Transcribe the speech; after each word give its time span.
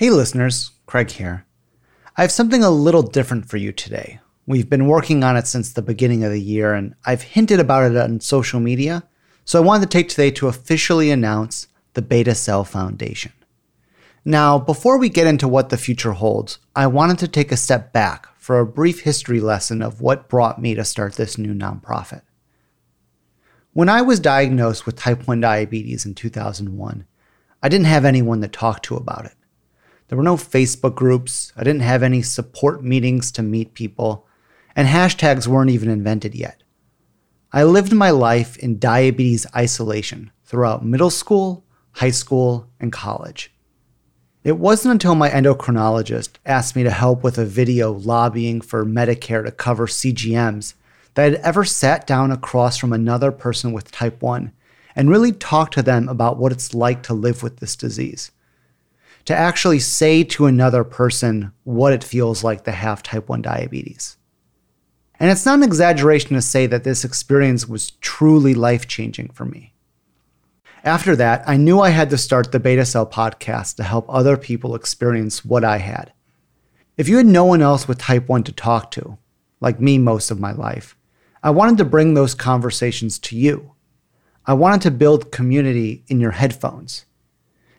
Hey, 0.00 0.08
listeners, 0.08 0.70
Craig 0.86 1.10
here. 1.10 1.44
I 2.16 2.22
have 2.22 2.32
something 2.32 2.64
a 2.64 2.70
little 2.70 3.02
different 3.02 3.50
for 3.50 3.58
you 3.58 3.70
today. 3.70 4.20
We've 4.46 4.70
been 4.70 4.86
working 4.86 5.22
on 5.22 5.36
it 5.36 5.46
since 5.46 5.74
the 5.74 5.82
beginning 5.82 6.24
of 6.24 6.32
the 6.32 6.40
year, 6.40 6.72
and 6.72 6.94
I've 7.04 7.20
hinted 7.20 7.60
about 7.60 7.90
it 7.90 7.98
on 7.98 8.20
social 8.20 8.60
media, 8.60 9.02
so 9.44 9.58
I 9.58 9.62
wanted 9.62 9.90
to 9.90 9.98
take 9.98 10.08
today 10.08 10.30
to 10.30 10.48
officially 10.48 11.10
announce 11.10 11.68
the 11.92 12.00
Beta 12.00 12.34
Cell 12.34 12.64
Foundation. 12.64 13.32
Now, 14.24 14.58
before 14.58 14.96
we 14.96 15.10
get 15.10 15.26
into 15.26 15.46
what 15.46 15.68
the 15.68 15.76
future 15.76 16.12
holds, 16.12 16.60
I 16.74 16.86
wanted 16.86 17.18
to 17.18 17.28
take 17.28 17.52
a 17.52 17.56
step 17.58 17.92
back 17.92 18.26
for 18.38 18.58
a 18.58 18.64
brief 18.64 19.00
history 19.00 19.38
lesson 19.38 19.82
of 19.82 20.00
what 20.00 20.30
brought 20.30 20.58
me 20.58 20.74
to 20.76 20.82
start 20.86 21.16
this 21.16 21.36
new 21.36 21.52
nonprofit. 21.52 22.22
When 23.74 23.90
I 23.90 24.00
was 24.00 24.18
diagnosed 24.18 24.86
with 24.86 24.96
type 24.96 25.28
1 25.28 25.42
diabetes 25.42 26.06
in 26.06 26.14
2001, 26.14 27.04
I 27.62 27.68
didn't 27.68 27.84
have 27.84 28.06
anyone 28.06 28.40
to 28.40 28.48
talk 28.48 28.82
to 28.84 28.96
about 28.96 29.26
it. 29.26 29.34
There 30.10 30.16
were 30.16 30.24
no 30.24 30.36
Facebook 30.36 30.96
groups. 30.96 31.52
I 31.56 31.62
didn't 31.62 31.82
have 31.82 32.02
any 32.02 32.20
support 32.20 32.82
meetings 32.82 33.30
to 33.30 33.44
meet 33.44 33.74
people. 33.74 34.26
And 34.74 34.88
hashtags 34.88 35.46
weren't 35.46 35.70
even 35.70 35.88
invented 35.88 36.34
yet. 36.34 36.64
I 37.52 37.62
lived 37.62 37.92
my 37.92 38.10
life 38.10 38.56
in 38.56 38.80
diabetes 38.80 39.46
isolation 39.54 40.32
throughout 40.44 40.84
middle 40.84 41.10
school, 41.10 41.64
high 41.92 42.10
school, 42.10 42.68
and 42.80 42.90
college. 42.90 43.52
It 44.42 44.58
wasn't 44.58 44.90
until 44.90 45.14
my 45.14 45.30
endocrinologist 45.30 46.38
asked 46.44 46.74
me 46.74 46.82
to 46.82 46.90
help 46.90 47.22
with 47.22 47.38
a 47.38 47.44
video 47.44 47.92
lobbying 47.92 48.62
for 48.62 48.84
Medicare 48.84 49.44
to 49.44 49.52
cover 49.52 49.86
CGMs 49.86 50.74
that 51.14 51.24
I'd 51.26 51.34
ever 51.34 51.64
sat 51.64 52.08
down 52.08 52.32
across 52.32 52.78
from 52.78 52.92
another 52.92 53.30
person 53.30 53.70
with 53.70 53.92
type 53.92 54.20
1 54.22 54.50
and 54.96 55.08
really 55.08 55.30
talked 55.30 55.74
to 55.74 55.84
them 55.84 56.08
about 56.08 56.36
what 56.36 56.50
it's 56.50 56.74
like 56.74 57.04
to 57.04 57.14
live 57.14 57.44
with 57.44 57.58
this 57.58 57.76
disease 57.76 58.32
to 59.24 59.36
actually 59.36 59.78
say 59.78 60.24
to 60.24 60.46
another 60.46 60.84
person 60.84 61.52
what 61.64 61.92
it 61.92 62.04
feels 62.04 62.42
like 62.42 62.64
to 62.64 62.72
have 62.72 63.02
type 63.02 63.28
1 63.28 63.42
diabetes. 63.42 64.16
And 65.18 65.30
it's 65.30 65.44
not 65.44 65.58
an 65.58 65.64
exaggeration 65.64 66.34
to 66.34 66.42
say 66.42 66.66
that 66.66 66.84
this 66.84 67.04
experience 67.04 67.68
was 67.68 67.90
truly 68.00 68.54
life 68.54 68.88
changing 68.88 69.28
for 69.30 69.44
me. 69.44 69.74
After 70.82 71.14
that, 71.16 71.44
I 71.46 71.58
knew 71.58 71.80
I 71.80 71.90
had 71.90 72.08
to 72.10 72.16
start 72.16 72.52
the 72.52 72.60
Beta 72.60 72.86
Cell 72.86 73.06
podcast 73.06 73.76
to 73.76 73.82
help 73.82 74.06
other 74.08 74.38
people 74.38 74.74
experience 74.74 75.44
what 75.44 75.62
I 75.62 75.76
had. 75.76 76.12
If 76.96 77.08
you 77.08 77.18
had 77.18 77.26
no 77.26 77.44
one 77.44 77.60
else 77.60 77.86
with 77.86 77.98
type 77.98 78.28
1 78.28 78.44
to 78.44 78.52
talk 78.52 78.90
to, 78.92 79.18
like 79.60 79.78
me 79.78 79.98
most 79.98 80.30
of 80.30 80.40
my 80.40 80.52
life, 80.52 80.96
I 81.42 81.50
wanted 81.50 81.76
to 81.78 81.84
bring 81.84 82.14
those 82.14 82.34
conversations 82.34 83.18
to 83.20 83.36
you. 83.36 83.72
I 84.46 84.54
wanted 84.54 84.80
to 84.82 84.90
build 84.90 85.30
community 85.30 86.02
in 86.08 86.18
your 86.18 86.32
headphones. 86.32 87.04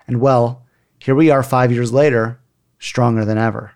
And 0.08 0.22
well, 0.22 0.61
here 1.04 1.16
we 1.16 1.32
are 1.32 1.42
five 1.42 1.72
years 1.72 1.92
later, 1.92 2.40
stronger 2.78 3.26
than 3.26 3.40
ever. 3.40 3.72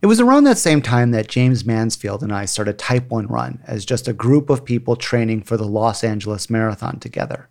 It 0.00 0.06
was 0.06 0.18
around 0.18 0.44
that 0.44 0.56
same 0.56 0.80
time 0.80 1.10
that 1.10 1.28
James 1.28 1.66
Mansfield 1.66 2.22
and 2.22 2.32
I 2.32 2.46
started 2.46 2.78
Type 2.78 3.10
1 3.10 3.26
Run 3.26 3.62
as 3.66 3.84
just 3.84 4.08
a 4.08 4.14
group 4.14 4.48
of 4.48 4.64
people 4.64 4.96
training 4.96 5.42
for 5.42 5.58
the 5.58 5.66
Los 5.66 6.02
Angeles 6.02 6.48
Marathon 6.48 6.98
together. 7.00 7.50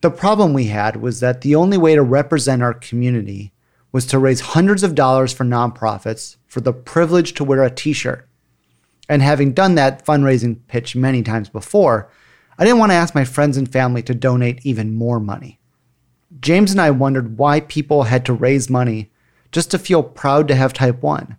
The 0.00 0.10
problem 0.10 0.54
we 0.54 0.68
had 0.68 0.96
was 0.96 1.20
that 1.20 1.42
the 1.42 1.54
only 1.54 1.76
way 1.76 1.94
to 1.94 2.02
represent 2.02 2.62
our 2.62 2.72
community 2.72 3.52
was 3.92 4.06
to 4.06 4.18
raise 4.18 4.40
hundreds 4.40 4.82
of 4.82 4.94
dollars 4.94 5.34
for 5.34 5.44
nonprofits 5.44 6.36
for 6.46 6.62
the 6.62 6.72
privilege 6.72 7.34
to 7.34 7.44
wear 7.44 7.62
a 7.62 7.70
t 7.70 7.92
shirt. 7.92 8.26
And 9.06 9.20
having 9.20 9.52
done 9.52 9.74
that 9.74 10.02
fundraising 10.06 10.60
pitch 10.66 10.96
many 10.96 11.22
times 11.22 11.50
before, 11.50 12.10
I 12.58 12.64
didn't 12.64 12.78
want 12.78 12.92
to 12.92 12.96
ask 12.96 13.14
my 13.14 13.26
friends 13.26 13.58
and 13.58 13.70
family 13.70 14.02
to 14.04 14.14
donate 14.14 14.64
even 14.64 14.94
more 14.94 15.20
money. 15.20 15.60
James 16.40 16.72
and 16.72 16.80
I 16.80 16.90
wondered 16.90 17.38
why 17.38 17.60
people 17.60 18.04
had 18.04 18.24
to 18.26 18.32
raise 18.32 18.68
money 18.68 19.12
just 19.52 19.70
to 19.70 19.78
feel 19.78 20.02
proud 20.02 20.48
to 20.48 20.54
have 20.54 20.72
type 20.72 21.02
1. 21.02 21.36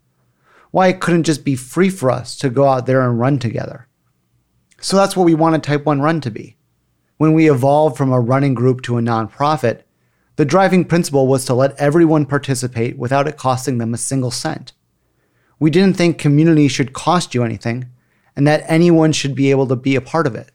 Why 0.71 0.87
it 0.87 0.99
couldn't 0.99 1.23
just 1.23 1.43
be 1.43 1.55
free 1.55 1.89
for 1.89 2.11
us 2.11 2.35
to 2.37 2.49
go 2.49 2.67
out 2.67 2.85
there 2.85 3.01
and 3.01 3.19
run 3.19 3.39
together. 3.39 3.87
So 4.81 4.97
that's 4.97 5.15
what 5.15 5.25
we 5.25 5.33
wanted 5.33 5.63
Type 5.63 5.85
1 5.85 6.01
Run 6.01 6.21
to 6.21 6.31
be. 6.31 6.57
When 7.17 7.33
we 7.33 7.49
evolved 7.49 7.97
from 7.97 8.11
a 8.11 8.19
running 8.19 8.53
group 8.53 8.81
to 8.83 8.97
a 8.97 9.01
nonprofit, 9.01 9.81
the 10.35 10.45
driving 10.45 10.83
principle 10.83 11.27
was 11.27 11.45
to 11.45 11.53
let 11.53 11.79
everyone 11.79 12.25
participate 12.25 12.97
without 12.97 13.27
it 13.27 13.37
costing 13.37 13.77
them 13.77 13.93
a 13.93 13.97
single 13.97 14.31
cent. 14.31 14.73
We 15.59 15.69
didn't 15.69 15.95
think 15.95 16.17
community 16.17 16.67
should 16.67 16.91
cost 16.91 17.33
you 17.33 17.43
anything, 17.43 17.89
and 18.35 18.45
that 18.45 18.65
anyone 18.67 19.13
should 19.13 19.33
be 19.33 19.49
able 19.49 19.67
to 19.67 19.77
be 19.77 19.95
a 19.95 20.01
part 20.01 20.27
of 20.27 20.35
it. 20.35 20.51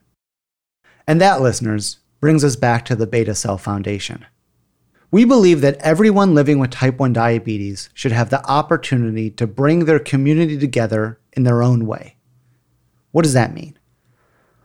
And 1.06 1.18
that, 1.20 1.40
listeners, 1.40 1.99
brings 2.20 2.44
us 2.44 2.54
back 2.54 2.84
to 2.84 2.94
the 2.94 3.06
Beta 3.06 3.34
Cell 3.34 3.58
Foundation. 3.58 4.26
We 5.10 5.24
believe 5.24 5.62
that 5.62 5.78
everyone 5.78 6.34
living 6.34 6.58
with 6.58 6.70
type 6.70 6.98
1 6.98 7.12
diabetes 7.12 7.88
should 7.94 8.12
have 8.12 8.30
the 8.30 8.44
opportunity 8.46 9.30
to 9.30 9.46
bring 9.46 9.86
their 9.86 9.98
community 9.98 10.58
together 10.58 11.18
in 11.32 11.42
their 11.42 11.62
own 11.62 11.86
way. 11.86 12.16
What 13.10 13.22
does 13.22 13.32
that 13.32 13.54
mean? 13.54 13.78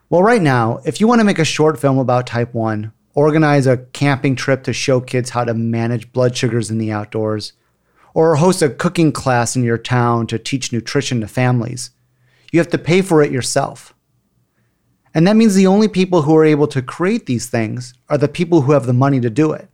Well, 0.09 0.21
right 0.21 0.41
now, 0.41 0.81
if 0.85 1.01
you 1.01 1.07
want 1.07 1.19
to 1.19 1.25
make 1.25 1.39
a 1.39 1.45
short 1.45 1.79
film 1.79 1.97
about 1.97 2.27
type 2.27 2.53
1, 2.53 2.91
organize 3.15 3.65
a 3.65 3.77
camping 3.77 4.35
trip 4.35 4.63
to 4.63 4.73
show 4.73 5.01
kids 5.01 5.31
how 5.31 5.45
to 5.45 5.53
manage 5.53 6.11
blood 6.11 6.37
sugars 6.37 6.69
in 6.69 6.77
the 6.77 6.91
outdoors, 6.91 7.53
or 8.13 8.35
host 8.35 8.61
a 8.61 8.69
cooking 8.69 9.11
class 9.11 9.55
in 9.55 9.63
your 9.63 9.77
town 9.77 10.27
to 10.27 10.37
teach 10.37 10.71
nutrition 10.71 11.21
to 11.21 11.27
families, 11.27 11.89
you 12.51 12.59
have 12.59 12.69
to 12.69 12.77
pay 12.77 13.01
for 13.01 13.23
it 13.23 13.31
yourself. 13.31 13.94
And 15.15 15.25
that 15.25 15.37
means 15.37 15.55
the 15.55 15.65
only 15.65 15.87
people 15.87 16.23
who 16.23 16.35
are 16.35 16.45
able 16.45 16.67
to 16.67 16.81
create 16.81 17.25
these 17.25 17.47
things 17.47 17.93
are 18.09 18.17
the 18.17 18.27
people 18.27 18.61
who 18.61 18.73
have 18.73 18.85
the 18.85 18.93
money 18.93 19.21
to 19.21 19.29
do 19.29 19.53
it. 19.53 19.69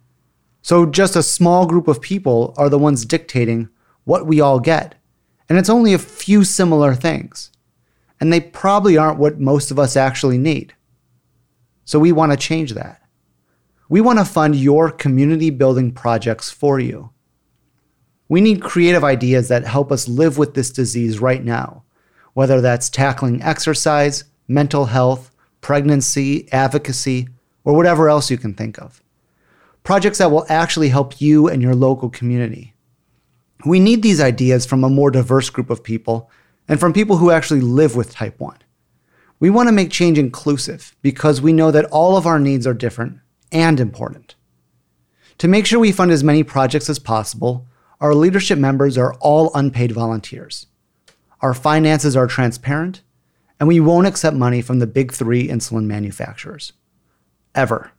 So 0.61 0.85
just 0.85 1.15
a 1.15 1.23
small 1.23 1.65
group 1.65 1.87
of 1.87 1.99
people 1.99 2.53
are 2.57 2.69
the 2.69 2.77
ones 2.77 3.05
dictating 3.05 3.67
what 4.03 4.27
we 4.27 4.39
all 4.39 4.59
get. 4.59 4.95
And 5.49 5.57
it's 5.57 5.69
only 5.69 5.93
a 5.93 5.99
few 5.99 6.43
similar 6.43 6.93
things. 6.93 7.51
And 8.19 8.31
they 8.31 8.39
probably 8.39 8.97
aren't 8.97 9.17
what 9.17 9.39
most 9.39 9.71
of 9.71 9.79
us 9.79 9.97
actually 9.97 10.37
need. 10.37 10.75
So 11.85 11.97
we 11.97 12.11
want 12.11 12.31
to 12.31 12.37
change 12.37 12.75
that. 12.75 13.01
We 13.89 13.99
want 13.99 14.19
to 14.19 14.25
fund 14.25 14.55
your 14.55 14.91
community 14.91 15.49
building 15.49 15.91
projects 15.91 16.51
for 16.51 16.79
you. 16.79 17.09
We 18.29 18.41
need 18.41 18.61
creative 18.61 19.03
ideas 19.03 19.47
that 19.47 19.65
help 19.65 19.91
us 19.91 20.07
live 20.07 20.37
with 20.37 20.53
this 20.53 20.71
disease 20.71 21.19
right 21.19 21.43
now, 21.43 21.83
whether 22.33 22.61
that's 22.61 22.91
tackling 22.91 23.41
exercise, 23.41 24.23
mental 24.47 24.85
health, 24.85 25.30
pregnancy, 25.61 26.51
advocacy, 26.51 27.29
or 27.63 27.75
whatever 27.75 28.09
else 28.09 28.29
you 28.29 28.37
can 28.37 28.53
think 28.53 28.79
of. 28.79 29.01
Projects 29.83 30.17
that 30.17 30.31
will 30.31 30.45
actually 30.49 30.89
help 30.89 31.21
you 31.21 31.47
and 31.47 31.61
your 31.61 31.75
local 31.75 32.09
community. 32.09 32.73
We 33.65 33.79
need 33.79 34.01
these 34.01 34.21
ideas 34.21 34.65
from 34.65 34.83
a 34.83 34.89
more 34.89 35.11
diverse 35.11 35.49
group 35.49 35.69
of 35.69 35.83
people 35.83 36.29
and 36.67 36.79
from 36.79 36.93
people 36.93 37.17
who 37.17 37.31
actually 37.31 37.61
live 37.61 37.95
with 37.95 38.11
type 38.11 38.39
1. 38.39 38.57
We 39.39 39.49
want 39.49 39.67
to 39.67 39.73
make 39.73 39.91
change 39.91 40.17
inclusive 40.17 40.95
because 41.01 41.41
we 41.41 41.53
know 41.53 41.71
that 41.71 41.85
all 41.85 42.17
of 42.17 42.27
our 42.27 42.39
needs 42.39 42.67
are 42.67 42.73
different 42.73 43.19
and 43.51 43.79
important. 43.79 44.35
To 45.39 45.47
make 45.47 45.65
sure 45.65 45.79
we 45.79 45.91
fund 45.91 46.11
as 46.11 46.23
many 46.23 46.43
projects 46.43 46.89
as 46.89 46.99
possible, 46.99 47.67
our 47.99 48.13
leadership 48.13 48.59
members 48.59 48.97
are 48.97 49.15
all 49.15 49.51
unpaid 49.55 49.91
volunteers. 49.91 50.67
Our 51.41 51.55
finances 51.55 52.15
are 52.15 52.27
transparent, 52.27 53.01
and 53.61 53.67
we 53.67 53.79
won't 53.79 54.07
accept 54.07 54.35
money 54.35 54.59
from 54.59 54.79
the 54.79 54.87
big 54.87 55.13
three 55.13 55.47
insulin 55.47 55.85
manufacturers. 55.85 56.73
Ever. 57.53 57.91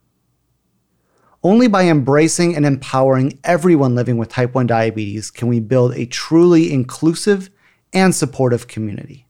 Only 1.44 1.68
by 1.68 1.84
embracing 1.84 2.56
and 2.56 2.66
empowering 2.66 3.38
everyone 3.44 3.94
living 3.94 4.16
with 4.16 4.28
type 4.28 4.56
1 4.56 4.66
diabetes 4.66 5.30
can 5.30 5.46
we 5.46 5.60
build 5.60 5.94
a 5.94 6.04
truly 6.04 6.72
inclusive 6.72 7.48
and 7.92 8.12
supportive 8.12 8.66
community. 8.66 9.28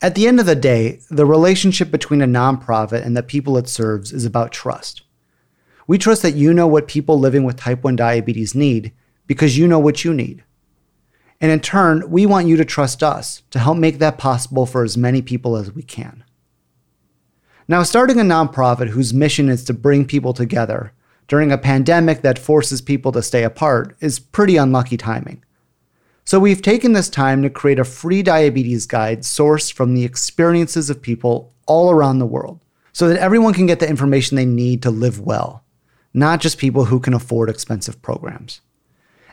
At 0.00 0.14
the 0.14 0.28
end 0.28 0.38
of 0.38 0.46
the 0.46 0.54
day, 0.54 1.00
the 1.10 1.26
relationship 1.26 1.90
between 1.90 2.22
a 2.22 2.26
nonprofit 2.26 3.04
and 3.04 3.16
the 3.16 3.24
people 3.24 3.58
it 3.58 3.68
serves 3.68 4.12
is 4.12 4.24
about 4.24 4.52
trust. 4.52 5.02
We 5.88 5.98
trust 5.98 6.22
that 6.22 6.36
you 6.36 6.54
know 6.54 6.68
what 6.68 6.86
people 6.86 7.18
living 7.18 7.42
with 7.42 7.56
type 7.56 7.82
1 7.82 7.96
diabetes 7.96 8.54
need 8.54 8.92
because 9.26 9.58
you 9.58 9.66
know 9.66 9.80
what 9.80 10.04
you 10.04 10.14
need. 10.14 10.44
And 11.44 11.52
in 11.52 11.60
turn, 11.60 12.10
we 12.10 12.24
want 12.24 12.48
you 12.48 12.56
to 12.56 12.64
trust 12.64 13.02
us 13.02 13.42
to 13.50 13.58
help 13.58 13.76
make 13.76 13.98
that 13.98 14.16
possible 14.16 14.64
for 14.64 14.82
as 14.82 14.96
many 14.96 15.20
people 15.20 15.56
as 15.56 15.70
we 15.70 15.82
can. 15.82 16.24
Now, 17.68 17.82
starting 17.82 18.18
a 18.18 18.22
nonprofit 18.22 18.88
whose 18.88 19.12
mission 19.12 19.50
is 19.50 19.62
to 19.64 19.74
bring 19.74 20.06
people 20.06 20.32
together 20.32 20.94
during 21.28 21.52
a 21.52 21.58
pandemic 21.58 22.22
that 22.22 22.38
forces 22.38 22.80
people 22.80 23.12
to 23.12 23.22
stay 23.22 23.44
apart 23.44 23.94
is 24.00 24.18
pretty 24.18 24.56
unlucky 24.56 24.96
timing. 24.96 25.44
So, 26.24 26.40
we've 26.40 26.62
taken 26.62 26.94
this 26.94 27.10
time 27.10 27.42
to 27.42 27.50
create 27.50 27.78
a 27.78 27.84
free 27.84 28.22
diabetes 28.22 28.86
guide 28.86 29.20
sourced 29.20 29.70
from 29.70 29.92
the 29.92 30.04
experiences 30.06 30.88
of 30.88 31.02
people 31.02 31.52
all 31.66 31.90
around 31.90 32.20
the 32.20 32.24
world 32.24 32.58
so 32.94 33.06
that 33.06 33.20
everyone 33.20 33.52
can 33.52 33.66
get 33.66 33.80
the 33.80 33.90
information 33.90 34.36
they 34.36 34.46
need 34.46 34.82
to 34.84 34.90
live 34.90 35.20
well, 35.20 35.62
not 36.14 36.40
just 36.40 36.56
people 36.56 36.86
who 36.86 36.98
can 36.98 37.12
afford 37.12 37.50
expensive 37.50 38.00
programs. 38.00 38.62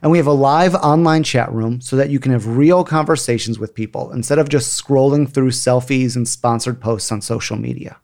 And 0.01 0.11
we 0.11 0.17
have 0.17 0.27
a 0.27 0.31
live 0.31 0.73
online 0.75 1.23
chat 1.23 1.51
room 1.51 1.79
so 1.79 1.95
that 1.95 2.09
you 2.09 2.19
can 2.19 2.31
have 2.31 2.57
real 2.57 2.83
conversations 2.83 3.59
with 3.59 3.75
people 3.75 4.11
instead 4.11 4.39
of 4.39 4.49
just 4.49 4.81
scrolling 4.81 5.29
through 5.29 5.51
selfies 5.51 6.15
and 6.15 6.27
sponsored 6.27 6.81
posts 6.81 7.11
on 7.11 7.21
social 7.21 7.55
media. 7.55 7.97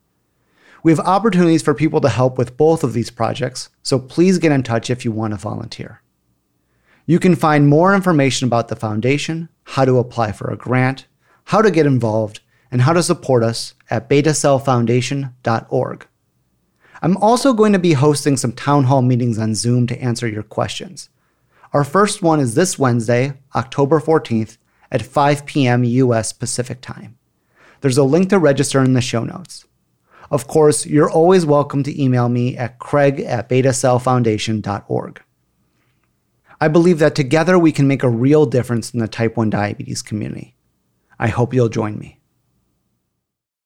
We 0.83 0.91
have 0.91 0.99
opportunities 0.99 1.63
for 1.63 1.73
people 1.73 1.99
to 2.01 2.09
help 2.09 2.37
with 2.37 2.55
both 2.55 2.83
of 2.83 2.93
these 2.93 3.09
projects, 3.09 3.69
so 3.81 3.97
please 3.97 4.37
get 4.37 4.51
in 4.51 4.61
touch 4.61 4.89
if 4.89 5.03
you 5.03 5.11
want 5.11 5.33
to 5.33 5.37
volunteer. 5.37 6.01
You 7.07 7.19
can 7.19 7.35
find 7.35 7.67
more 7.67 7.95
information 7.95 8.47
about 8.47 8.67
the 8.67 8.75
foundation, 8.75 9.49
how 9.63 9.85
to 9.85 9.97
apply 9.97 10.33
for 10.33 10.51
a 10.51 10.57
grant, 10.57 11.07
how 11.45 11.61
to 11.61 11.71
get 11.71 11.85
involved, 11.85 12.41
and 12.69 12.81
how 12.81 12.93
to 12.93 13.01
support 13.01 13.43
us 13.43 13.73
at 13.89 14.09
betacellfoundation.org. 14.09 16.07
I'm 17.01 17.17
also 17.17 17.53
going 17.53 17.73
to 17.73 17.79
be 17.79 17.93
hosting 17.93 18.37
some 18.37 18.51
town 18.51 18.83
hall 18.85 19.01
meetings 19.01 19.39
on 19.39 19.55
Zoom 19.55 19.87
to 19.87 20.01
answer 20.01 20.27
your 20.27 20.43
questions. 20.43 21.09
Our 21.77 21.83
first 21.83 22.23
one 22.23 22.39
is 22.39 22.55
this 22.55 22.79
Wednesday, 22.79 23.33
October 23.53 23.99
14th 23.99 24.57
at 24.91 25.03
5 25.03 25.45
p.m. 25.45 25.83
US 25.83 26.33
Pacific 26.33 26.81
Time. 26.81 27.19
There's 27.81 27.99
a 27.99 28.03
link 28.03 28.31
to 28.31 28.39
register 28.39 28.81
in 28.81 28.93
the 28.93 28.99
show 28.99 29.23
notes. 29.23 29.63
Of 30.31 30.47
course, 30.47 30.87
you're 30.87 31.11
always 31.11 31.45
welcome 31.45 31.83
to 31.83 32.03
email 32.03 32.29
me 32.29 32.57
at 32.57 32.79
craig 32.79 33.19
at 33.19 33.47
betacellfoundation.org. 33.47 35.21
I 36.59 36.67
believe 36.67 36.97
that 36.97 37.13
together 37.13 37.59
we 37.59 37.71
can 37.71 37.87
make 37.87 38.01
a 38.01 38.09
real 38.09 38.47
difference 38.47 38.91
in 38.91 38.99
the 38.99 39.07
type 39.07 39.37
1 39.37 39.51
diabetes 39.51 40.01
community. 40.01 40.55
I 41.19 41.27
hope 41.27 41.53
you'll 41.53 41.69
join 41.69 41.99
me. 41.99 42.16